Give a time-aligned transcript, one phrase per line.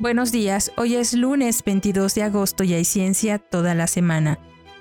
[0.00, 4.38] Buenos días, hoy es lunes 22 de agosto y hay ciencia toda la semana.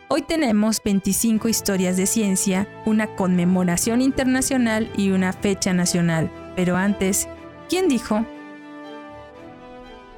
[0.07, 6.31] Hoy tenemos 25 historias de ciencia, una conmemoración internacional y una fecha nacional.
[6.55, 7.27] Pero antes,
[7.67, 8.25] ¿quién dijo?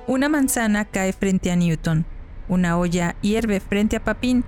[0.05, 2.05] Una manzana cae frente a Newton,
[2.47, 4.43] una olla hierve frente a Papin,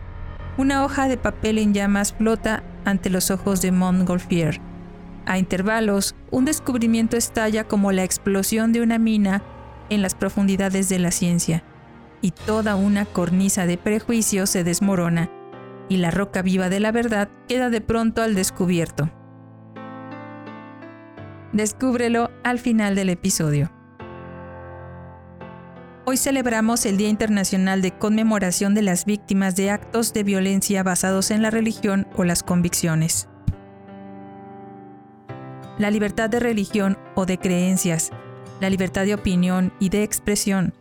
[0.60, 4.62] una hoja de papel en llamas flota ante los ojos de Montgolfier.
[5.26, 9.42] A intervalos, un descubrimiento estalla como la explosión de una mina
[9.94, 11.64] en las profundidades de la ciencia,
[12.22, 15.30] y toda una cornisa de prejuicios se desmorona,
[15.90, 19.10] y la roca viva de la verdad queda de pronto al descubierto.
[21.52, 23.72] Descúbrelo al final del episodio.
[26.06, 31.32] Hoy celebramos el Día Internacional de Conmemoración de las Víctimas de Actos de Violencia basados
[31.32, 33.30] en la religión o las convicciones.
[35.78, 38.12] La libertad de religión o de creencias
[38.64, 40.74] la libertad de opinión y de expresión,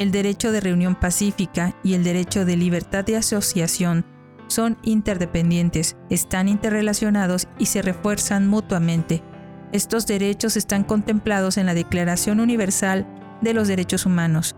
[0.00, 4.04] el derecho de reunión pacífica y el derecho de libertad de asociación
[4.48, 9.22] son interdependientes, están interrelacionados y se refuerzan mutuamente.
[9.70, 13.06] Estos derechos están contemplados en la Declaración Universal
[13.40, 14.56] de los Derechos Humanos.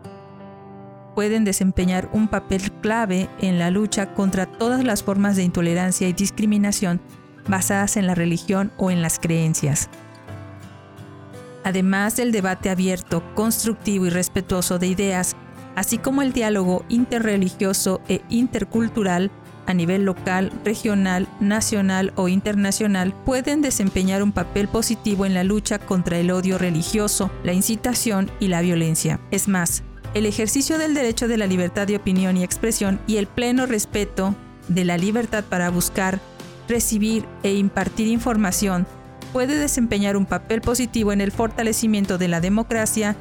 [1.14, 6.14] Pueden desempeñar un papel clave en la lucha contra todas las formas de intolerancia y
[6.14, 7.02] discriminación
[7.46, 9.90] basadas en la religión o en las creencias
[11.66, 15.34] además del debate abierto, constructivo y respetuoso de ideas,
[15.74, 19.32] así como el diálogo interreligioso e intercultural
[19.66, 25.80] a nivel local, regional, nacional o internacional, pueden desempeñar un papel positivo en la lucha
[25.80, 29.18] contra el odio religioso, la incitación y la violencia.
[29.32, 29.82] Es más,
[30.14, 34.36] el ejercicio del derecho de la libertad de opinión y expresión y el pleno respeto
[34.68, 36.20] de la libertad para buscar,
[36.68, 38.86] recibir e impartir información
[39.36, 43.16] puede desempeñar un papel positivo en el fortalecimiento de la democracia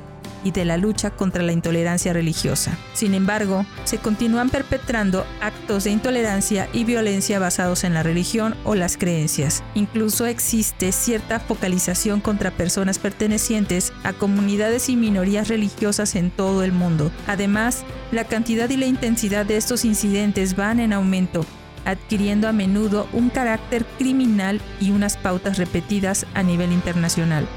[0.45, 2.78] y de la lucha contra la intolerancia religiosa.
[2.94, 8.75] Sin embargo, se continúan perpetrando actos de intolerancia y violencia basados en la religión o
[8.75, 9.62] las creencias.
[9.73, 16.72] Incluso existe cierta focalización contra personas pertenecientes a comunidades y minorías religiosas en todo el
[16.72, 17.11] mundo.
[17.28, 21.45] Además, la cantidad y la intensidad de estos incidentes van en aumento
[21.85, 27.47] adquiriendo a menudo un carácter criminal y unas pautas repetidas a nivel internacional.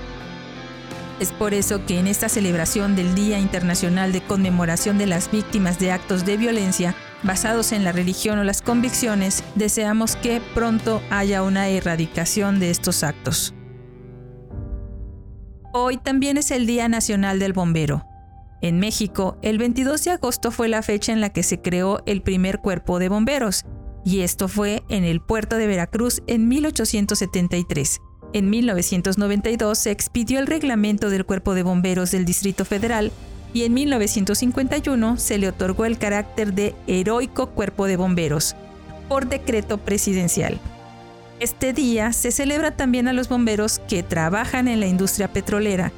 [1.21, 5.79] Es por eso que en esta celebración del Día Internacional de Conmemoración de las Víctimas
[5.81, 11.43] de Actos de Violencia basados en la religión o las convicciones, deseamos que pronto haya
[11.43, 13.55] una erradicación de estos actos.
[15.73, 18.05] Hoy también es el Día Nacional del Bombero.
[18.61, 22.23] En México, el 22 de agosto fue la fecha en la que se creó el
[22.23, 23.65] primer cuerpo de bomberos,
[24.05, 28.01] y esto fue en el puerto de Veracruz en 1873.
[28.33, 33.11] En 1992 se expidió el reglamento del Cuerpo de Bomberos del Distrito Federal
[33.55, 38.55] y en 1951 se le otorgó el carácter de Heroico Cuerpo de Bomberos
[39.09, 40.61] por decreto presidencial.
[41.41, 45.93] Este día se celebra también a los bomberos que trabajan en la industria petrolera,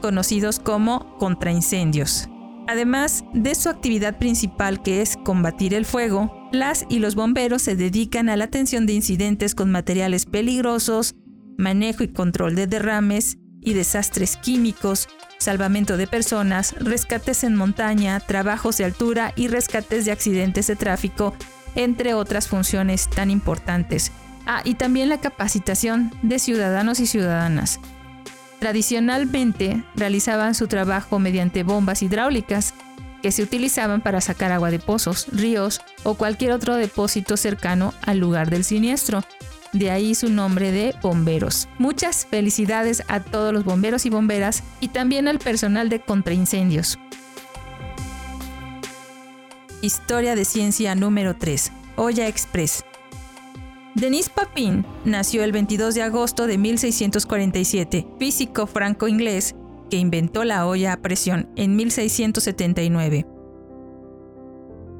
[0.00, 2.28] conocidos como contraincendios.
[2.66, 7.76] Además de su actividad principal que es combatir el fuego, las y los bomberos se
[7.76, 11.14] dedican a la atención de incidentes con materiales peligrosos,
[11.56, 15.08] manejo y control de derrames y desastres químicos,
[15.38, 21.34] salvamento de personas, rescates en montaña, trabajos de altura y rescates de accidentes de tráfico,
[21.74, 24.12] entre otras funciones tan importantes.
[24.46, 27.80] Ah, y también la capacitación de ciudadanos y ciudadanas.
[28.60, 32.72] Tradicionalmente realizaban su trabajo mediante bombas hidráulicas
[33.26, 38.18] que se utilizaban para sacar agua de pozos, ríos o cualquier otro depósito cercano al
[38.18, 39.24] lugar del siniestro.
[39.72, 41.68] De ahí su nombre de bomberos.
[41.80, 47.00] Muchas felicidades a todos los bomberos y bomberas y también al personal de contraincendios.
[49.82, 51.72] Historia de ciencia número 3.
[51.96, 52.84] Olla Express.
[53.96, 59.56] Denis Papin nació el 22 de agosto de 1647, físico franco-inglés
[59.88, 63.26] que inventó la olla a presión en 1679.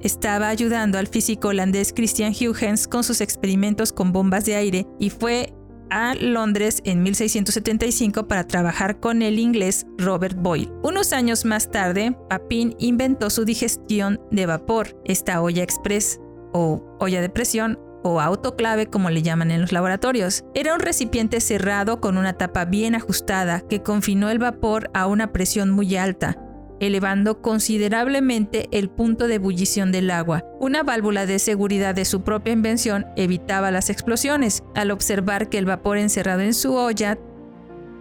[0.01, 5.11] Estaba ayudando al físico holandés Christian Huygens con sus experimentos con bombas de aire y
[5.11, 5.53] fue
[5.91, 10.71] a Londres en 1675 para trabajar con el inglés Robert Boyle.
[10.83, 16.21] Unos años más tarde, Papin inventó su digestión de vapor, esta olla express
[16.53, 20.45] o olla de presión o autoclave como le llaman en los laboratorios.
[20.55, 25.33] Era un recipiente cerrado con una tapa bien ajustada que confinó el vapor a una
[25.33, 26.37] presión muy alta,
[26.81, 30.45] elevando considerablemente el punto de ebullición del agua.
[30.61, 34.63] Una válvula de seguridad de su propia invención evitaba las explosiones.
[34.75, 37.19] Al observar que el vapor encerrado en su olla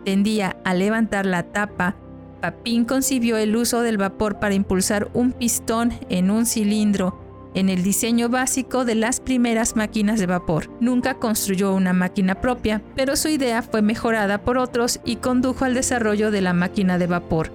[0.03, 1.97] tendía a levantar la tapa
[2.45, 7.24] Papin concibió el uso del vapor para impulsar un pistón en un cilindro
[7.55, 10.69] en el diseño básico de las primeras máquinas de vapor.
[10.79, 15.73] Nunca construyó una máquina propia, pero su idea fue mejorada por otros y condujo al
[15.73, 17.51] desarrollo de la máquina de vapor,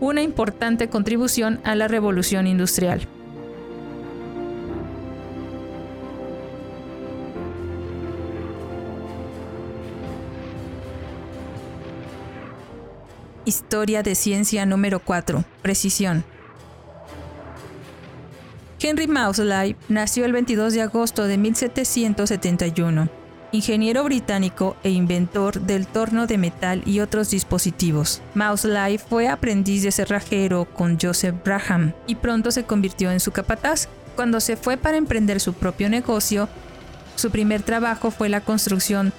[0.00, 3.08] una importante contribución a la revolución industrial.
[13.44, 15.44] Historia de ciencia número 4.
[15.62, 16.24] Precisión.
[18.82, 23.08] Henry Maudslay nació el 22 de agosto de 1771,
[23.52, 28.22] ingeniero británico e inventor del torno de metal y otros dispositivos.
[28.34, 33.88] Maudslay fue aprendiz de cerrajero con Joseph Braham y pronto se convirtió en su capataz.
[34.16, 36.48] Cuando se fue para emprender su propio negocio,
[37.14, 39.12] su primer trabajo fue la construcción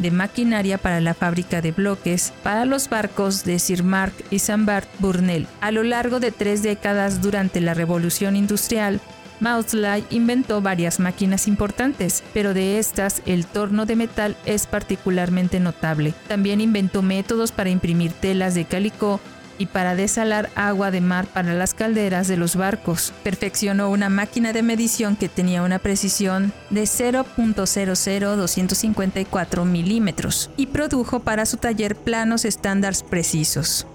[0.00, 4.64] de maquinaria para la fábrica de bloques para los barcos de Sir Mark y St.
[4.64, 5.46] Bart Burnell.
[5.60, 9.00] A lo largo de tres décadas durante la Revolución Industrial,
[9.40, 16.12] Maudslay inventó varias máquinas importantes, pero de estas el torno de metal es particularmente notable.
[16.28, 19.20] También inventó métodos para imprimir telas de calicó
[19.60, 23.12] y para desalar agua de mar para las calderas de los barcos.
[23.22, 31.44] Perfeccionó una máquina de medición que tenía una precisión de 0.00254 milímetros y produjo para
[31.44, 33.86] su taller planos estándares precisos.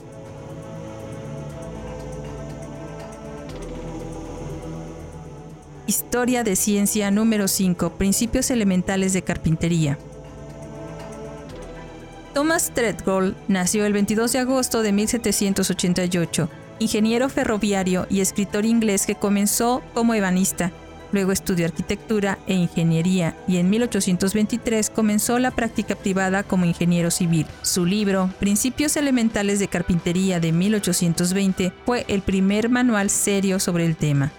[5.88, 7.94] Historia de ciencia número 5.
[7.98, 9.98] Principios elementales de carpintería.
[12.36, 16.50] Thomas Treadgold nació el 22 de agosto de 1788,
[16.80, 20.74] ingeniero ferroviario y escritor inglés que comenzó como ebanista.
[21.14, 27.48] Luego estudió arquitectura e ingeniería y en 1823 comenzó la práctica privada como ingeniero civil.
[27.62, 33.96] Su libro, Principios Elementales de Carpintería de 1820, fue el primer manual serio sobre el
[33.96, 34.34] tema.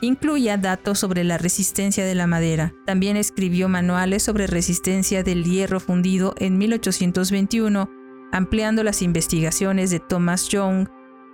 [0.00, 2.74] Incluía datos sobre la resistencia de la madera.
[2.84, 7.90] También escribió manuales sobre resistencia del hierro fundido en 1821,
[8.32, 10.88] ampliando las investigaciones de Thomas Young,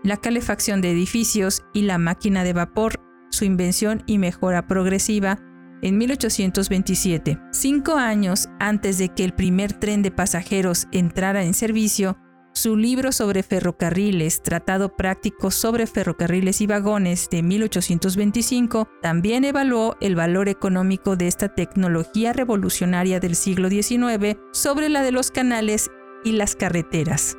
[0.05, 3.01] la calefacción de edificios y la máquina de vapor,
[3.31, 5.39] su invención y mejora progresiva,
[5.83, 7.41] en 1827.
[7.51, 12.17] Cinco años antes de que el primer tren de pasajeros entrara en servicio,
[12.55, 20.17] su libro sobre ferrocarriles, Tratado Práctico sobre Ferrocarriles y Vagones de 1825, también evaluó el
[20.17, 25.91] valor económico de esta tecnología revolucionaria del siglo XIX sobre la de los canales
[26.25, 27.37] y las carreteras.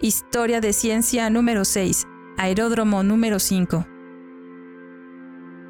[0.00, 2.06] Historia de ciencia número 6.
[2.36, 3.84] Aeródromo número 5.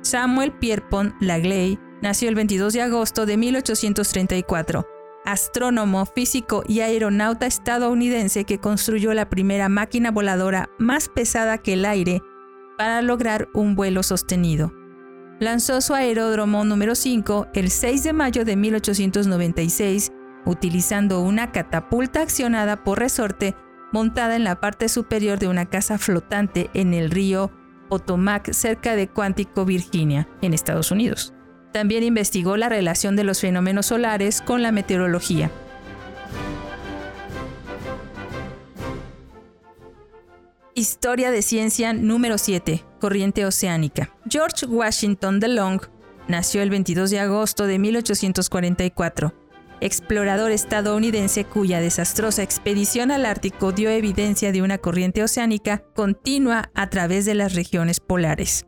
[0.03, 4.87] Samuel Pierpont Lagley Nació el 22 de agosto de 1834,
[5.25, 11.85] astrónomo, físico y aeronauta estadounidense que construyó la primera máquina voladora más pesada que el
[11.85, 12.23] aire
[12.77, 14.73] para lograr un vuelo sostenido.
[15.41, 20.13] Lanzó su aeródromo número 5 el 6 de mayo de 1896
[20.47, 23.57] utilizando una catapulta accionada por resorte
[23.93, 27.51] montada en la parte superior de una casa flotante en el río
[27.89, 31.35] Potomac cerca de Quantico, Virginia, en Estados Unidos.
[31.73, 35.51] También investigó la relación de los fenómenos solares con la meteorología.
[40.79, 42.85] Historia de ciencia número 7.
[43.01, 44.15] Corriente oceánica.
[44.31, 45.81] George Washington DeLong
[46.29, 49.35] nació el 22 de agosto de 1844,
[49.81, 56.89] explorador estadounidense cuya desastrosa expedición al Ártico dio evidencia de una corriente oceánica continua a
[56.91, 58.68] través de las regiones polares.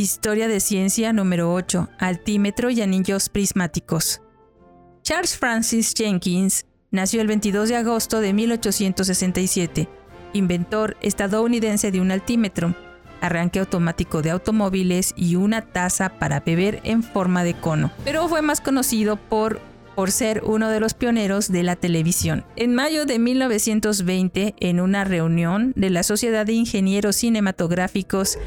[0.00, 1.90] Historia de ciencia número 8.
[1.98, 4.22] Altímetro y anillos prismáticos.
[5.02, 9.90] Charles Francis Jenkins nació el 22 de agosto de 1867,
[10.32, 12.74] inventor estadounidense de un altímetro,
[13.20, 18.40] arranque automático de automóviles y una taza para beber en forma de cono, pero fue
[18.40, 19.60] más conocido por
[19.96, 22.46] por ser uno de los pioneros de la televisión.
[22.56, 28.38] En mayo de 1920, en una reunión de la Sociedad de Ingenieros Cinematográficos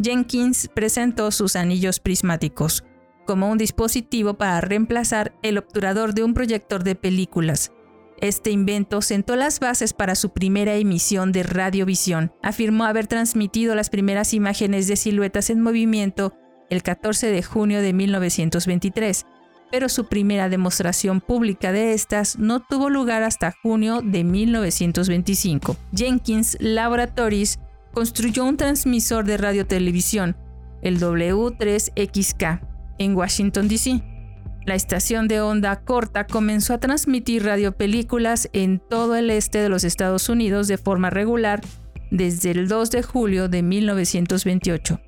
[0.00, 2.84] Jenkins presentó sus anillos prismáticos
[3.26, 7.72] como un dispositivo para reemplazar el obturador de un proyector de películas.
[8.20, 12.32] Este invento sentó las bases para su primera emisión de radiovisión.
[12.42, 16.32] Afirmó haber transmitido las primeras imágenes de siluetas en movimiento
[16.70, 19.26] el 14 de junio de 1923,
[19.72, 25.76] pero su primera demostración pública de estas no tuvo lugar hasta junio de 1925.
[25.92, 27.58] Jenkins Laboratories
[27.92, 30.36] construyó un transmisor de radiotelevisión,
[30.82, 32.60] el W3XK,
[32.98, 34.02] en Washington, D.C.
[34.64, 39.84] La estación de onda corta comenzó a transmitir radiopelículas en todo el este de los
[39.84, 41.60] Estados Unidos de forma regular
[42.10, 45.00] desde el 2 de julio de 1928.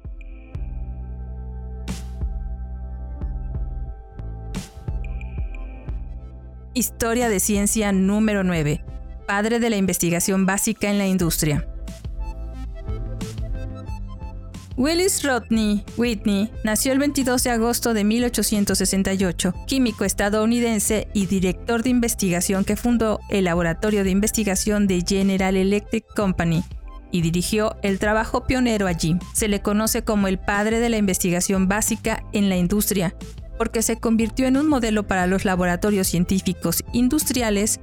[6.76, 8.84] Historia de ciencia número 9.
[9.28, 11.68] Padre de la investigación básica en la industria.
[14.76, 21.90] Willis Rodney Whitney nació el 22 de agosto de 1868, químico estadounidense y director de
[21.90, 26.64] investigación que fundó el Laboratorio de Investigación de General Electric Company
[27.12, 29.16] y dirigió el trabajo pionero allí.
[29.32, 33.14] Se le conoce como el padre de la investigación básica en la industria,
[33.56, 37.78] porque se convirtió en un modelo para los laboratorios científicos industriales.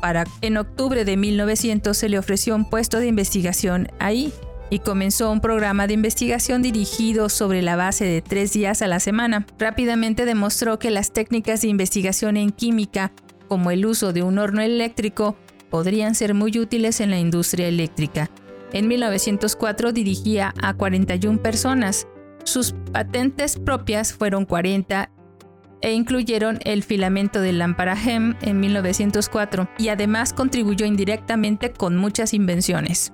[0.00, 4.32] Para en octubre de 1900 se le ofreció un puesto de investigación ahí
[4.72, 9.00] y comenzó un programa de investigación dirigido sobre la base de tres días a la
[9.00, 9.44] semana.
[9.58, 13.12] Rápidamente demostró que las técnicas de investigación en química,
[13.48, 15.36] como el uso de un horno eléctrico,
[15.68, 18.30] podrían ser muy útiles en la industria eléctrica.
[18.72, 22.06] En 1904 dirigía a 41 personas.
[22.44, 25.10] Sus patentes propias fueron 40
[25.82, 32.32] e incluyeron el filamento de lámpara HEM en 1904 y además contribuyó indirectamente con muchas
[32.32, 33.12] invenciones.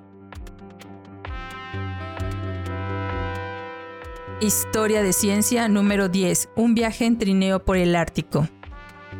[4.41, 6.51] Historia de ciencia número 10.
[6.55, 8.47] Un viaje en trineo por el Ártico.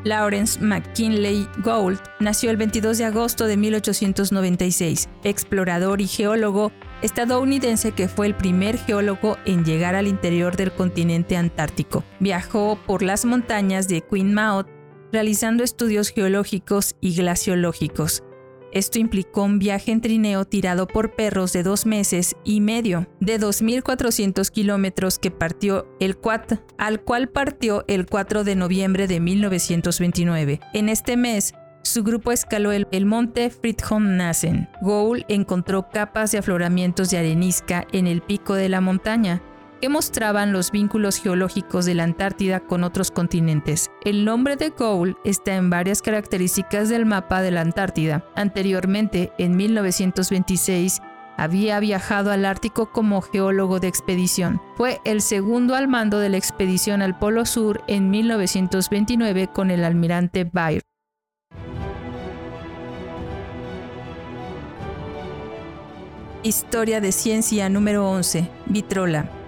[0.06, 6.72] Lawrence McKinley Gould nació el 22 de agosto de 1896, explorador y geólogo
[7.02, 12.06] estadounidense que fue el primer geólogo en llegar al interior del continente antártico.
[12.22, 14.68] Viajó por las montañas de Queen Maud
[15.12, 18.24] realizando estudios geológicos y glaciológicos.
[18.72, 23.40] Esto implicó un viaje en trineo tirado por perros de dos meses y medio, de
[23.40, 30.60] 2.400 kilómetros que partió el Quat, al cual partió el 4 de noviembre de 1929.
[30.74, 34.70] En este mes, su grupo escaló el, monte Fridtjof Nassen.
[34.82, 39.42] Gould encontró capas de afloramientos de arenisca en el pico de la montaña,
[39.80, 43.90] que mostraban los vínculos geológicos de la Antártida con otros continentes.
[44.04, 48.26] El nombre de Gould está en varias características del mapa de la Antártida.
[48.36, 51.02] Anteriormente, en 1926,
[51.38, 54.62] había viajado al Ártico como geólogo de expedición.
[54.76, 59.86] Fue el segundo al mando de la expedición al Polo Sur en 1929 con el
[59.86, 60.84] almirante Bayer.
[66.44, 68.50] Historia de ciencia número 11.
[68.66, 69.39] Vitrola.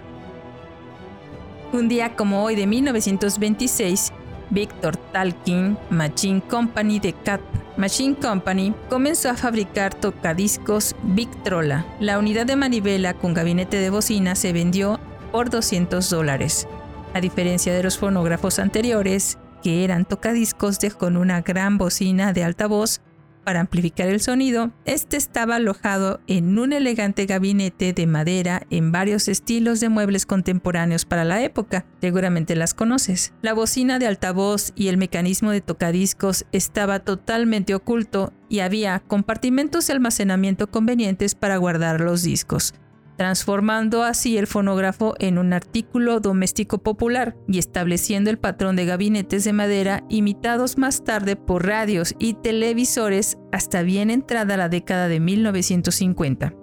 [1.73, 4.11] Un día como hoy de 1926,
[4.49, 7.39] Victor Talkin Machine Company de Cat
[7.77, 11.85] Machine Company comenzó a fabricar tocadiscos Victrola.
[12.01, 14.99] La unidad de manivela con gabinete de bocina se vendió
[15.31, 16.67] por 200 dólares.
[17.13, 22.67] A diferencia de los fonógrafos anteriores, que eran tocadiscos con una gran bocina de alta
[22.67, 22.99] voz,
[23.43, 29.27] para amplificar el sonido, este estaba alojado en un elegante gabinete de madera en varios
[29.27, 31.85] estilos de muebles contemporáneos para la época.
[32.01, 33.33] Seguramente las conoces.
[33.41, 39.87] La bocina de altavoz y el mecanismo de tocadiscos estaba totalmente oculto y había compartimentos
[39.87, 42.73] de almacenamiento convenientes para guardar los discos
[43.21, 49.43] transformando así el fonógrafo en un artículo doméstico popular y estableciendo el patrón de gabinetes
[49.43, 55.19] de madera imitados más tarde por radios y televisores hasta bien entrada la década de
[55.19, 56.55] 1950.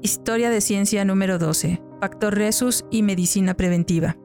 [0.00, 1.82] Historia de ciencia número 12.
[1.98, 4.16] Factor Resus y medicina preventiva.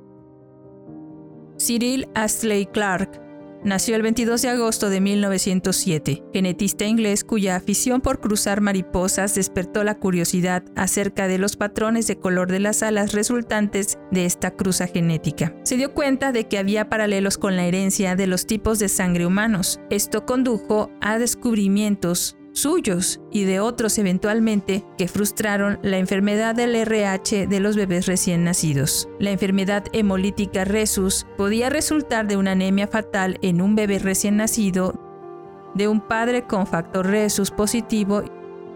[1.58, 3.20] Cyril Astley Clark
[3.64, 9.86] Nació el 22 de agosto de 1907, genetista inglés cuya afición por cruzar mariposas despertó
[9.86, 14.88] la curiosidad acerca de los patrones de color de las alas resultantes de esta cruza
[14.88, 15.56] genética.
[15.64, 19.26] Se dio cuenta de que había paralelos con la herencia de los tipos de sangre
[19.26, 19.80] humanos.
[19.90, 27.48] Esto condujo a descubrimientos suyos y de otros eventualmente que frustraron la enfermedad del RH
[27.48, 29.10] de los bebés recién nacidos.
[29.20, 34.94] La enfermedad hemolítica resus podía resultar de una anemia fatal en un bebé recién nacido
[35.76, 38.24] de un padre con factor resus positivo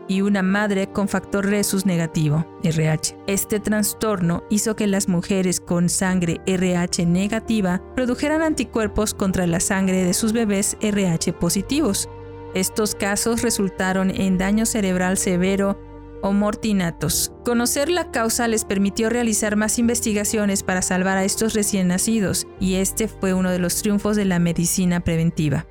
[0.07, 3.17] y una madre con factor resus negativo, RH.
[3.27, 10.03] Este trastorno hizo que las mujeres con sangre RH negativa produjeran anticuerpos contra la sangre
[10.03, 12.09] de sus bebés RH positivos,
[12.57, 15.79] estos casos resultaron en daño cerebral severo
[16.23, 17.31] o mortinatos.
[17.45, 22.77] Conocer la causa les permitió realizar más investigaciones para salvar a estos recién nacidos, y
[22.77, 25.67] este fue uno de los triunfos de la medicina preventiva.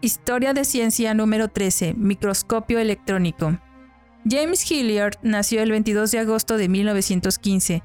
[0.00, 3.60] Historia de ciencia número 13, microscopio electrónico.
[4.28, 7.84] James Hilliard nació el 22 de agosto de 1915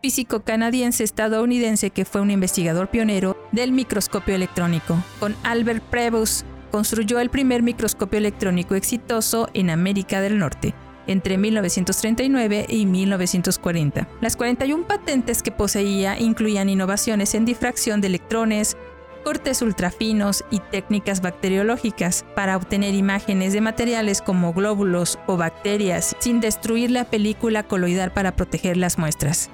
[0.00, 4.96] físico canadiense estadounidense que fue un investigador pionero del microscopio electrónico.
[5.18, 10.74] Con Albert Prebus construyó el primer microscopio electrónico exitoso en América del Norte
[11.06, 14.08] entre 1939 y 1940.
[14.20, 18.76] Las 41 patentes que poseía incluían innovaciones en difracción de electrones,
[19.24, 26.40] cortes ultrafinos y técnicas bacteriológicas para obtener imágenes de materiales como glóbulos o bacterias sin
[26.40, 29.50] destruir la película coloidal para proteger las muestras.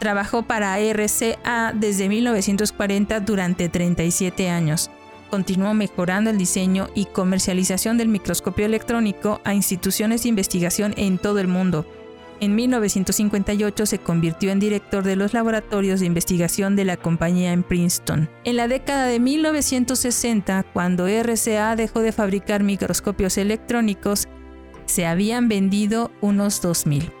[0.00, 4.90] Trabajó para RCA desde 1940 durante 37 años.
[5.30, 11.38] Continuó mejorando el diseño y comercialización del microscopio electrónico a instituciones de investigación en todo
[11.38, 11.86] el mundo,
[12.40, 17.62] en 1958 se convirtió en director de los laboratorios de investigación de la compañía en
[17.62, 18.30] Princeton.
[18.44, 24.26] En la década de 1960, cuando RCA dejó de fabricar microscopios electrónicos,
[24.86, 27.19] se habían vendido unos 2.000.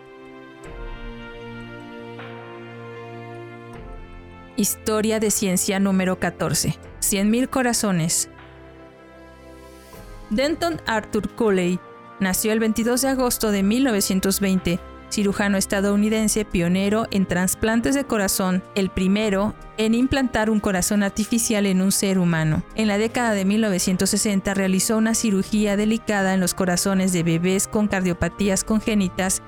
[4.60, 6.78] Historia de ciencia número 14.
[7.00, 8.28] 100.000 corazones.
[10.28, 11.80] Denton Arthur Cooley
[12.20, 18.90] nació el 22 de agosto de 1920 cirujano estadounidense pionero en trasplantes de corazón, el
[18.90, 22.62] primero en implantar un corazón artificial en un ser humano.
[22.74, 27.88] En la década de 1960 realizó una cirugía delicada en los corazones de bebés con
[27.88, 29.40] cardiopatías congénitas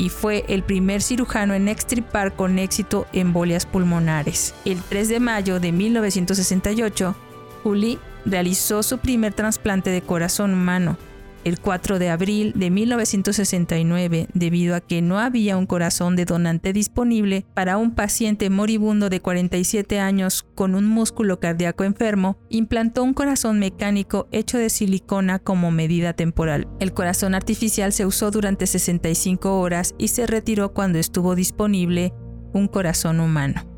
[0.00, 4.54] y fue el primer cirujano en extirpar con éxito embolias pulmonares.
[4.64, 7.14] El 3 de mayo de 1968,
[7.62, 10.96] Juli realizó su primer trasplante de corazón humano
[11.44, 16.72] el 4 de abril de 1969 debido a que no había un corazón de donante
[16.72, 23.14] disponible para un paciente moribundo de 47 años con un músculo cardíaco enfermo, implantó un
[23.14, 26.68] corazón mecánico hecho de silicona como medida temporal.
[26.80, 32.12] El corazón artificial se usó durante 65 horas y se retiró cuando estuvo disponible
[32.52, 33.69] un corazón humano.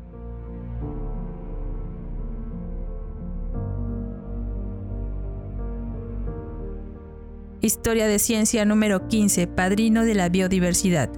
[7.63, 11.09] Historia de Ciencia número 15, Padrino de la Biodiversidad.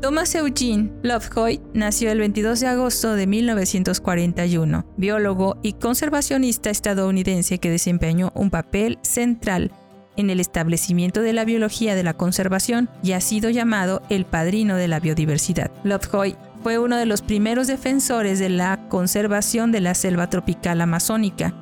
[0.00, 7.68] Thomas Eugene Lovejoy nació el 22 de agosto de 1941, biólogo y conservacionista estadounidense que
[7.68, 9.72] desempeñó un papel central
[10.16, 14.76] en el establecimiento de la biología de la conservación y ha sido llamado el padrino
[14.76, 15.72] de la biodiversidad.
[15.82, 21.54] Lovejoy fue uno de los primeros defensores de la conservación de la selva tropical amazónica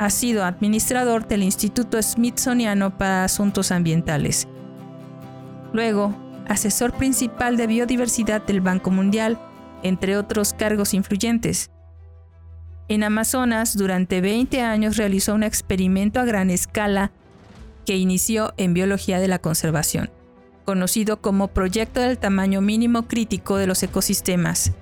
[0.00, 4.48] ha sido administrador del Instituto Smithsoniano para Asuntos Ambientales.
[5.74, 6.16] Luego,
[6.48, 9.38] asesor principal de biodiversidad del Banco Mundial,
[9.82, 11.70] entre otros cargos influyentes.
[12.88, 17.12] En Amazonas, durante 20 años realizó un experimento a gran escala
[17.84, 20.08] que inició en biología de la conservación,
[20.64, 24.72] conocido como Proyecto del Tamaño Mínimo Crítico de los Ecosistemas,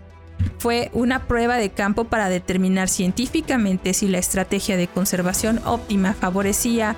[0.58, 6.96] fue una prueba de campo para determinar científicamente si la estrategia de conservación óptima favorecía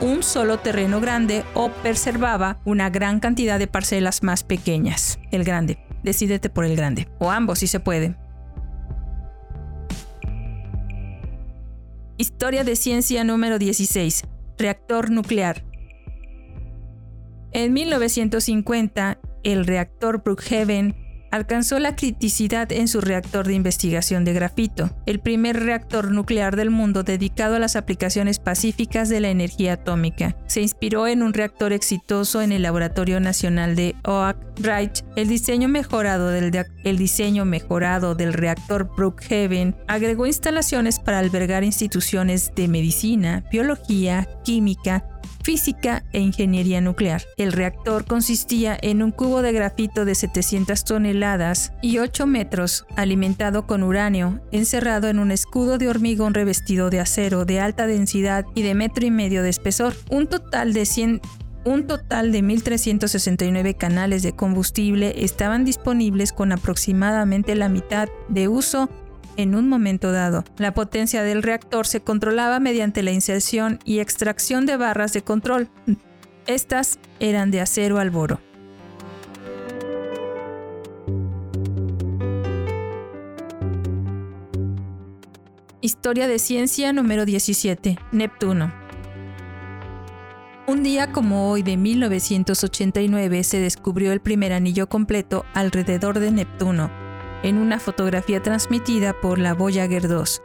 [0.00, 5.18] un solo terreno grande o preservaba una gran cantidad de parcelas más pequeñas.
[5.30, 5.78] El grande.
[6.02, 7.08] Decídete por el grande.
[7.18, 8.16] O ambos si se puede.
[12.16, 14.24] Historia de ciencia número 16.
[14.58, 15.64] Reactor nuclear.
[17.52, 20.96] En 1950, el reactor Brookhaven
[21.32, 26.70] alcanzó la criticidad en su reactor de investigación de grafito, el primer reactor nuclear del
[26.70, 30.36] mundo dedicado a las aplicaciones pacíficas de la energía atómica.
[30.46, 35.04] Se inspiró en un reactor exitoso en el Laboratorio Nacional de Oak Ridge.
[35.16, 36.52] El diseño mejorado del,
[36.84, 45.04] el diseño mejorado del reactor Brookhaven agregó instalaciones para albergar instituciones de medicina, biología, química,
[45.42, 47.22] física e ingeniería nuclear.
[47.36, 53.66] El reactor consistía en un cubo de grafito de 700 toneladas y 8 metros, alimentado
[53.66, 58.62] con uranio, encerrado en un escudo de hormigón revestido de acero de alta densidad y
[58.62, 59.94] de metro y medio de espesor.
[60.10, 61.20] Un total de 100
[61.64, 68.90] un total de 1.369 canales de combustible estaban disponibles con aproximadamente la mitad de uso
[69.36, 70.44] en un momento dado.
[70.58, 75.68] La potencia del reactor se controlaba mediante la inserción y extracción de barras de control.
[76.46, 78.40] Estas eran de acero al boro.
[85.80, 87.98] Historia de ciencia número 17.
[88.12, 88.72] Neptuno.
[90.68, 96.88] Un día como hoy de 1989 se descubrió el primer anillo completo alrededor de Neptuno,
[97.42, 100.42] en una fotografía transmitida por la Voyager 2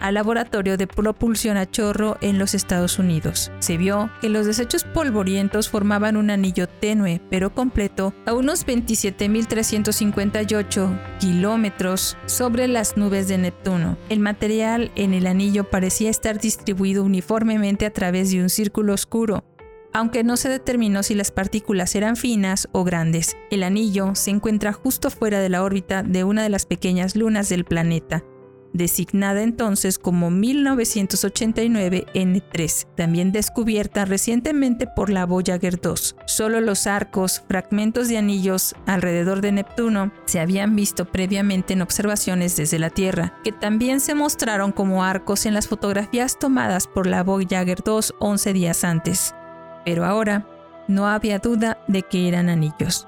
[0.00, 3.52] al laboratorio de propulsión a chorro en los Estados Unidos.
[3.60, 11.18] Se vio que los desechos polvorientos formaban un anillo tenue pero completo a unos 27.358
[11.20, 13.96] kilómetros sobre las nubes de Neptuno.
[14.08, 19.44] El material en el anillo parecía estar distribuido uniformemente a través de un círculo oscuro,
[19.92, 23.36] aunque no se determinó si las partículas eran finas o grandes.
[23.50, 27.48] El anillo se encuentra justo fuera de la órbita de una de las pequeñas lunas
[27.48, 28.24] del planeta,
[28.72, 36.16] designada entonces como 1989 N3, también descubierta recientemente por la Voyager 2.
[36.26, 42.56] Solo los arcos, fragmentos de anillos alrededor de Neptuno, se habían visto previamente en observaciones
[42.56, 47.22] desde la Tierra, que también se mostraron como arcos en las fotografías tomadas por la
[47.22, 49.34] Voyager 2 11 días antes
[49.84, 50.46] pero ahora
[50.88, 53.06] no había duda de que eran anillos.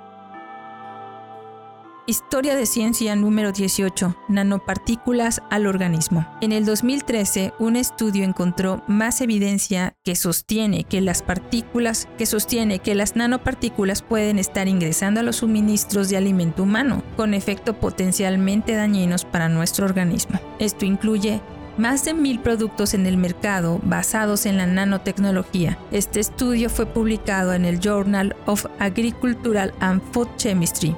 [2.04, 4.16] Historia de ciencia número 18.
[4.28, 6.26] Nanopartículas al organismo.
[6.40, 12.80] En el 2013, un estudio encontró más evidencia que sostiene que las partículas, que sostiene
[12.80, 18.74] que las nanopartículas pueden estar ingresando a los suministros de alimento humano, con efecto potencialmente
[18.74, 20.40] dañinos para nuestro organismo.
[20.58, 21.40] Esto incluye
[21.78, 25.78] más de mil productos en el mercado basados en la nanotecnología.
[25.90, 30.94] Este estudio fue publicado en el Journal of Agricultural and Food Chemistry.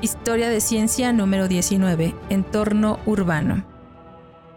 [0.00, 2.14] Historia de ciencia número 19.
[2.28, 3.71] Entorno urbano.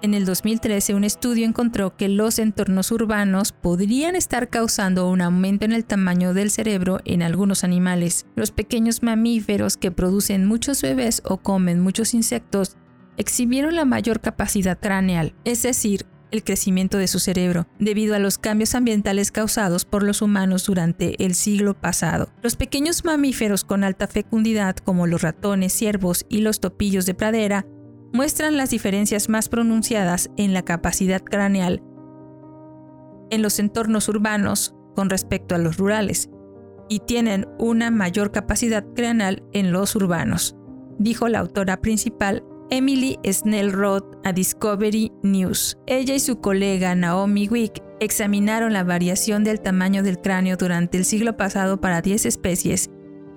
[0.01, 5.65] En el 2013, un estudio encontró que los entornos urbanos podrían estar causando un aumento
[5.65, 8.25] en el tamaño del cerebro en algunos animales.
[8.35, 12.77] Los pequeños mamíferos que producen muchos bebés o comen muchos insectos
[13.17, 18.37] exhibieron la mayor capacidad craneal, es decir, el crecimiento de su cerebro, debido a los
[18.37, 22.29] cambios ambientales causados por los humanos durante el siglo pasado.
[22.41, 27.65] Los pequeños mamíferos con alta fecundidad, como los ratones, ciervos y los topillos de pradera,
[28.15, 31.83] muestran las diferencias más pronunciadas en la capacidad craneal
[33.29, 36.29] en los entornos urbanos con respecto a los rurales
[36.87, 40.55] y tienen una mayor capacidad craneal en los urbanos,
[40.99, 45.77] dijo la autora principal Emily Snellroth a Discovery News.
[45.85, 51.05] Ella y su colega Naomi Wick examinaron la variación del tamaño del cráneo durante el
[51.05, 52.89] siglo pasado para 10 especies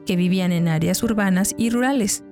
[0.06, 2.24] que vivían en áreas urbanas y rurales.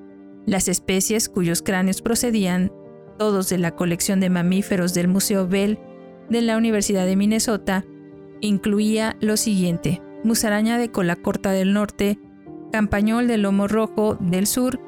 [0.47, 2.73] Las especies cuyos cráneos procedían
[3.19, 5.79] todos de la colección de mamíferos del Museo Bell
[6.31, 7.85] de la Universidad de Minnesota
[8.41, 12.21] incluía lo siguiente: musaraña de cola corta del norte,
[12.71, 14.79] campañol de lomo rojo del sur,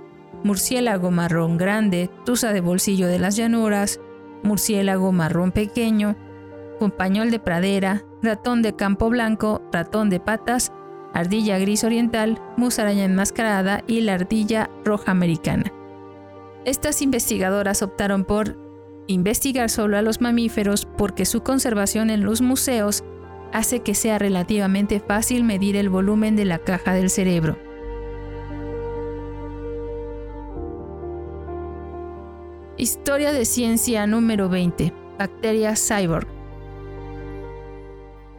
[0.44, 4.00] murciélago marrón grande, tusa de bolsillo de las llanuras,
[4.44, 6.16] murciélago marrón pequeño,
[6.78, 10.72] compañol de pradera, ratón de campo blanco, ratón de patas
[11.14, 15.72] ardilla gris oriental, musaraña enmascarada y la ardilla roja americana.
[16.64, 18.56] Estas investigadoras optaron por
[19.06, 23.04] investigar solo a los mamíferos porque su conservación en los museos
[23.52, 27.58] hace que sea relativamente fácil medir el volumen de la caja del cerebro.
[32.76, 34.92] Historia de ciencia número 20.
[35.18, 36.37] Bacterias cyborg.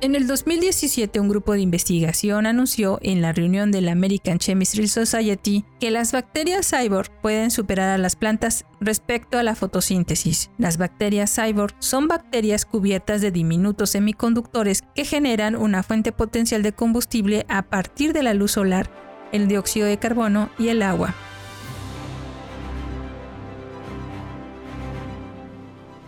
[0.02, 4.88] En el 2017, un grupo de investigación anunció en la reunión de la American Chemistry
[4.88, 10.52] Society que las bacterias cyborg pueden superar a las plantas respecto a la fotosíntesis.
[10.58, 16.72] Las bacterias cyborg son bacterias cubiertas de diminutos semiconductores que generan una fuente potencial de
[16.72, 18.90] combustible a partir de la luz solar,
[19.34, 21.14] el dióxido de carbono y el agua.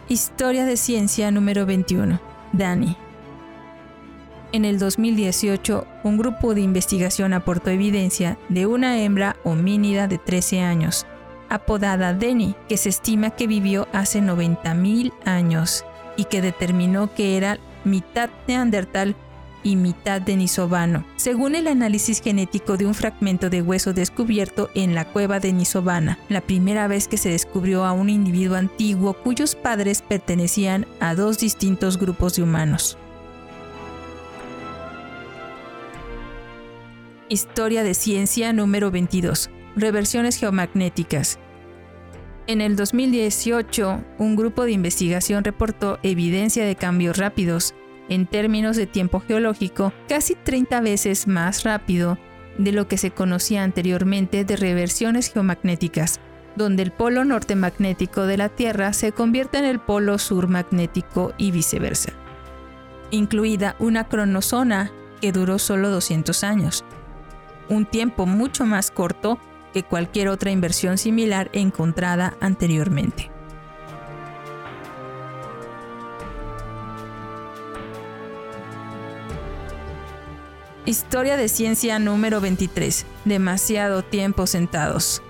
[0.08, 2.22] Historia de ciencia número 21.
[2.54, 2.96] Dani.
[4.54, 10.60] En el 2018, un grupo de investigación aportó evidencia de una hembra homínida de 13
[10.60, 11.06] años,
[11.48, 15.86] apodada Denny, que se estima que vivió hace 90.000 años
[16.18, 19.16] y que determinó que era mitad neandertal
[19.64, 25.06] y mitad denisovano, según el análisis genético de un fragmento de hueso descubierto en la
[25.06, 30.02] cueva de Denisovana, la primera vez que se descubrió a un individuo antiguo cuyos padres
[30.02, 32.98] pertenecían a dos distintos grupos de humanos.
[37.32, 39.50] Historia de Ciencia número 22.
[39.78, 41.40] Reversiones geomagnéticas.
[42.46, 47.74] En el 2018, un grupo de investigación reportó evidencia de cambios rápidos,
[48.10, 52.18] en términos de tiempo geológico, casi 30 veces más rápido
[52.58, 56.20] de lo que se conocía anteriormente de reversiones geomagnéticas,
[56.58, 61.32] donde el polo norte magnético de la Tierra se convierte en el polo sur magnético
[61.38, 62.12] y viceversa,
[63.10, 64.92] incluida una cronosona
[65.22, 66.84] que duró solo 200 años.
[67.72, 69.40] Un tiempo mucho más corto
[69.74, 73.32] que cualquier otra inversión similar encontrada anteriormente.
[80.86, 83.06] Historia de ciencia número 23.
[83.24, 85.22] Demasiado tiempo sentados.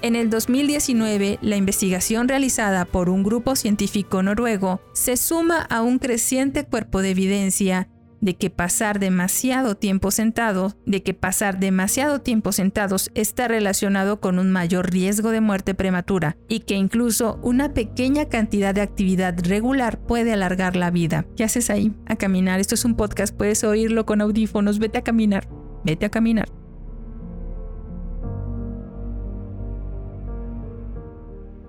[0.00, 5.98] En el 2019, la investigación realizada por un grupo científico noruego se suma a un
[5.98, 7.88] creciente cuerpo de evidencia
[8.24, 14.38] de que pasar demasiado tiempo sentado, de que pasar demasiado tiempo sentados está relacionado con
[14.38, 19.98] un mayor riesgo de muerte prematura y que incluso una pequeña cantidad de actividad regular
[19.98, 21.26] puede alargar la vida.
[21.36, 21.92] ¿Qué haces ahí?
[22.06, 22.60] A caminar.
[22.60, 24.78] Esto es un podcast, puedes oírlo con audífonos.
[24.78, 25.46] Vete a caminar.
[25.84, 26.48] Vete a caminar.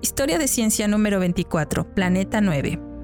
[0.01, 2.94] Historia de ciencia número 24, Planeta 9.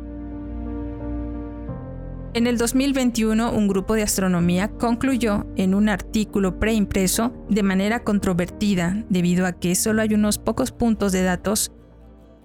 [2.33, 9.03] En el 2021, un grupo de astronomía concluyó en un artículo preimpreso de manera controvertida,
[9.09, 11.73] debido a que solo hay unos pocos puntos de datos,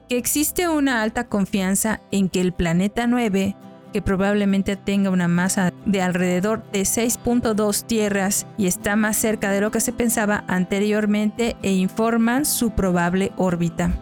[0.09, 3.55] que existe una alta confianza en que el planeta 9,
[3.93, 9.61] que probablemente tenga una masa de alrededor de 6.2 tierras y está más cerca de
[9.61, 13.97] lo que se pensaba anteriormente e informan su probable órbita.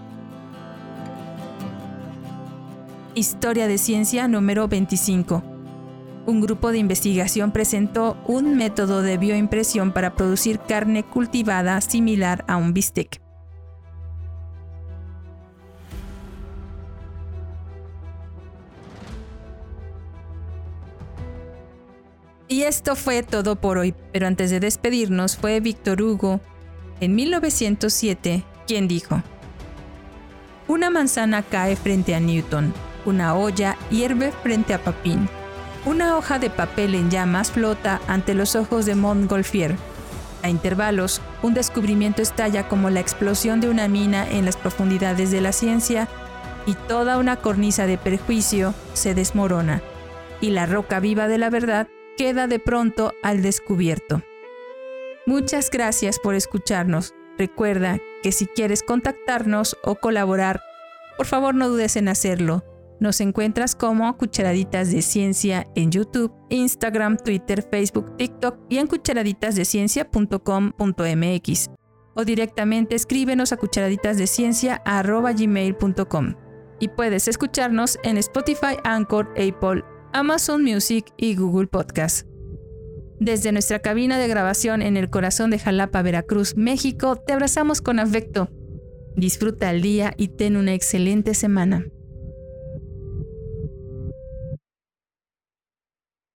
[3.14, 5.53] Historia de ciencia número 25
[6.26, 12.56] un grupo de investigación presentó un método de bioimpresión para producir carne cultivada similar a
[12.56, 13.20] un bistec.
[22.46, 26.40] Y esto fue todo por hoy, pero antes de despedirnos fue Víctor Hugo,
[27.00, 29.22] en 1907, quien dijo,
[30.68, 32.72] Una manzana cae frente a Newton,
[33.06, 35.28] una olla hierve frente a Papín
[35.86, 39.76] una hoja de papel en llamas flota ante los ojos de Montgolfier.
[40.42, 45.40] A intervalos, un descubrimiento estalla como la explosión de una mina en las profundidades de
[45.40, 46.08] la ciencia
[46.66, 49.82] y toda una cornisa de perjuicio se desmorona,
[50.40, 54.22] y la roca viva de la verdad queda de pronto al descubierto.
[55.26, 57.14] Muchas gracias por escucharnos.
[57.38, 60.62] Recuerda que si quieres contactarnos o colaborar,
[61.16, 62.64] por favor no dudes en hacerlo.
[63.00, 71.70] Nos encuentras como Cucharaditas de Ciencia en YouTube, Instagram, Twitter, Facebook, TikTok y en cucharaditasdeciencia.com.mx
[72.16, 76.34] o directamente escríbenos a cucharaditasdeciencia.gmail.com
[76.80, 82.26] y puedes escucharnos en Spotify, Anchor, Apple, Amazon Music y Google Podcast.
[83.20, 87.98] Desde nuestra cabina de grabación en el corazón de Jalapa, Veracruz, México, te abrazamos con
[87.98, 88.50] afecto.
[89.16, 91.86] Disfruta el día y ten una excelente semana.